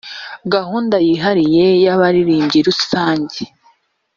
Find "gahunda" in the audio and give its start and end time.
0.53-0.95